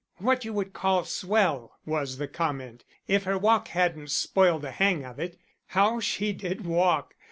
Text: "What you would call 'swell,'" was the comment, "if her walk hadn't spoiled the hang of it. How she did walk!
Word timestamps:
"What 0.17 0.43
you 0.43 0.51
would 0.53 0.73
call 0.73 1.03
'swell,'" 1.05 1.77
was 1.85 2.17
the 2.17 2.27
comment, 2.27 2.83
"if 3.07 3.25
her 3.25 3.37
walk 3.37 3.67
hadn't 3.67 4.09
spoiled 4.09 4.63
the 4.63 4.71
hang 4.71 5.05
of 5.05 5.19
it. 5.19 5.37
How 5.67 5.99
she 5.99 6.33
did 6.33 6.65
walk! 6.65 7.13